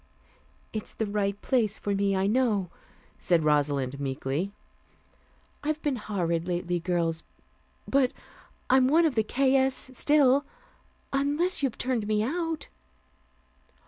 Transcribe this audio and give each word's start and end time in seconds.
"It's 0.73 0.95
the 0.95 1.05
right 1.05 1.39
place 1.43 1.77
for 1.77 1.93
me, 1.93 2.15
I 2.15 2.25
know," 2.25 2.71
said 3.19 3.43
Rosalind 3.43 3.99
meekly. 3.99 4.51
"I've 5.63 5.79
been 5.83 5.97
horrid 5.97 6.47
lately, 6.47 6.79
girls, 6.79 7.21
but 7.87 8.11
I'm 8.67 8.87
one 8.87 9.05
of 9.05 9.13
the 9.13 9.21
'K. 9.21 9.55
S.' 9.55 9.91
still, 9.93 10.43
unless 11.13 11.61
you've 11.61 11.77
turned 11.77 12.07
me 12.07 12.23
out." 12.23 12.67